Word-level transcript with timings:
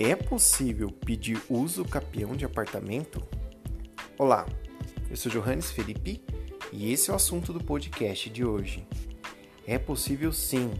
É 0.00 0.14
possível 0.14 0.92
pedir 0.92 1.42
uso 1.50 1.84
capião 1.84 2.36
de 2.36 2.44
apartamento? 2.44 3.20
Olá, 4.16 4.46
eu 5.10 5.16
sou 5.16 5.32
Johannes 5.32 5.72
Felipe 5.72 6.22
e 6.72 6.92
esse 6.92 7.10
é 7.10 7.12
o 7.12 7.16
assunto 7.16 7.52
do 7.52 7.58
podcast 7.58 8.30
de 8.30 8.44
hoje. 8.44 8.86
É 9.66 9.76
possível 9.76 10.32
sim, 10.32 10.70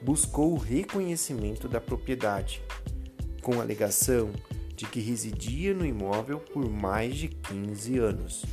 buscou 0.00 0.54
o 0.54 0.56
reconhecimento 0.56 1.68
da 1.68 1.78
propriedade, 1.78 2.62
com 3.42 3.60
alegação 3.60 4.32
de 4.74 4.86
que 4.86 4.98
residia 4.98 5.74
no 5.74 5.84
imóvel 5.84 6.40
por 6.40 6.66
mais 6.70 7.16
de 7.16 7.28
15 7.28 7.98
anos. 7.98 8.46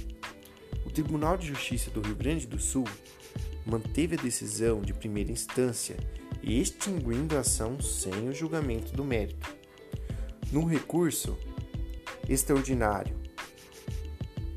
O 0.86 0.90
Tribunal 0.90 1.38
de 1.38 1.48
Justiça 1.48 1.90
do 1.90 2.02
Rio 2.02 2.16
Grande 2.16 2.46
do 2.46 2.60
Sul 2.60 2.84
manteve 3.66 4.18
a 4.18 4.22
decisão 4.22 4.82
de 4.82 4.94
primeira 4.94 5.32
instância, 5.32 5.96
extinguindo 6.44 7.38
a 7.38 7.40
ação 7.40 7.80
sem 7.80 8.28
o 8.28 8.34
julgamento 8.34 8.92
do 8.92 9.06
mérito. 9.06 9.56
No 10.52 10.66
recurso 10.66 11.38
extraordinário 12.28 13.29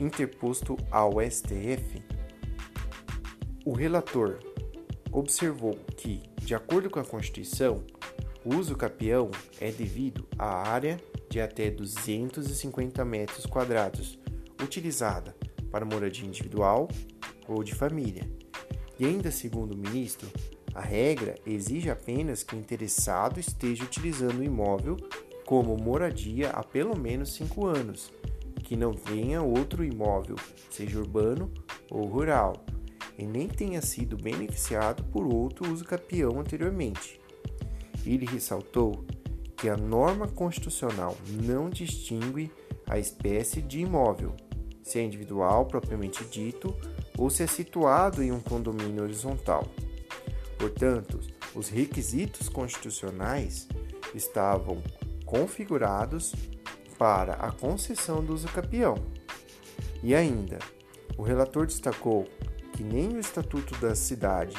interposto 0.03 0.77
ao 0.91 1.21
STF, 1.21 2.03
o 3.65 3.73
relator 3.73 4.41
observou 5.11 5.79
que, 5.97 6.23
de 6.41 6.55
acordo 6.55 6.91
com 6.91 6.99
a 6.99 7.05
Constituição, 7.05 7.85
o 8.45 8.57
uso 8.57 8.77
capião 8.77 9.31
é 9.61 9.71
devido 9.71 10.27
à 10.37 10.69
área 10.69 10.99
de 11.31 11.41
até 11.41 11.71
250 11.71 13.05
metros 13.05 13.47
quadrados 13.47 14.19
utilizada 14.61 15.37
para 15.71 15.85
moradia 15.85 16.27
individual 16.27 16.89
ou 17.47 17.63
de 17.63 17.75
família. 17.75 18.29
E 18.99 19.07
ainda 19.07 19.31
segundo 19.31 19.73
o 19.73 19.79
ministro, 19.79 20.29
a 20.75 20.81
regra 20.81 21.37
exige 21.47 21.89
apenas 21.89 22.43
que 22.43 22.57
o 22.57 22.59
interessado 22.59 23.39
esteja 23.39 23.85
utilizando 23.85 24.41
o 24.41 24.45
imóvel 24.45 24.97
como 25.47 25.77
moradia 25.77 26.51
há 26.51 26.63
pelo 26.65 26.99
menos 26.99 27.35
cinco 27.35 27.67
anos 27.67 28.11
que 28.63 28.77
não 28.77 28.93
tenha 28.93 29.43
outro 29.43 29.85
imóvel, 29.85 30.37
seja 30.71 30.99
urbano 30.99 31.53
ou 31.91 32.07
rural, 32.07 32.65
e 33.19 33.27
nem 33.27 33.49
tenha 33.49 33.83
sido 33.83 34.17
beneficiado 34.17 35.05
por 35.05 35.27
outro 35.27 35.71
uso 35.71 35.85
capião 35.85 36.41
anteriormente. 36.41 37.21
Ele 38.07 38.25
ressaltou 38.25 39.05
que 39.57 39.69
a 39.69 39.77
norma 39.77 40.27
constitucional 40.27 41.17
não 41.29 41.69
distingue 41.69 42.51
a 42.89 42.99
espécie 42.99 43.61
de 43.63 43.81
imóvel, 43.81 44.35
se 44.83 44.99
é 44.99 45.03
individual 45.03 45.67
propriamente 45.67 46.25
dito 46.25 46.75
ou 47.17 47.31
se 47.31 47.43
é 47.43 47.47
situado 47.47 48.23
em 48.23 48.33
um 48.33 48.41
condomínio 48.41 49.03
horizontal. 49.03 49.65
Portanto, 50.59 51.21
os 51.55 51.69
requisitos 51.69 52.49
constitucionais 52.49 53.69
estavam 54.15 54.83
configurados 55.25 56.35
para 57.03 57.33
a 57.33 57.51
concessão 57.51 58.25
do 58.25 58.33
uso 58.33 58.47
capião. 58.47 58.95
E 60.05 60.15
ainda, 60.15 60.61
o 61.19 61.23
relator 61.25 61.67
destacou 61.67 62.29
que 62.73 62.85
nem 62.85 63.09
o 63.09 63.19
Estatuto 63.19 63.77
da 63.81 63.93
Cidade, 63.93 64.55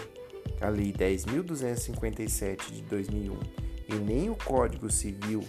a 0.60 0.68
Lei 0.68 0.92
10.257 0.92 2.70
de 2.70 2.82
2001, 2.82 3.40
e 3.88 3.94
nem 3.94 4.30
o 4.30 4.36
Código 4.36 4.92
Civil, 4.92 5.42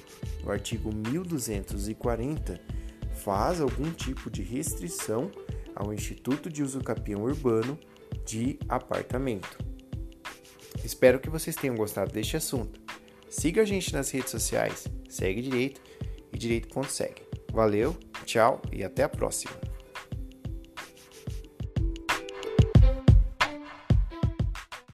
no 0.44 0.53
artigo 0.53 0.94
1240, 0.94 2.60
faz 3.25 3.61
algum 3.61 3.91
tipo 3.91 4.31
de 4.31 4.44
restrição 4.44 5.32
ao 5.75 5.93
Instituto 5.93 6.49
de 6.49 6.62
Uso 6.62 6.78
Capião 6.78 7.25
Urbano 7.25 7.76
de 8.25 8.56
apartamento. 8.69 9.59
Espero 10.84 11.19
que 11.19 11.28
vocês 11.28 11.56
tenham 11.56 11.75
gostado 11.75 12.12
deste 12.12 12.37
assunto. 12.37 12.81
Siga 13.28 13.62
a 13.62 13.65
gente 13.65 13.93
nas 13.93 14.12
redes 14.12 14.31
sociais, 14.31 14.87
segue 15.09 15.43
direito 15.43 15.81
e 16.34 16.39
direito.seg. 16.39 17.22
Valeu, 17.53 17.97
tchau 18.25 18.61
e 18.72 18.83
até 18.83 19.05
a 19.05 19.09
próxima. 19.09 19.74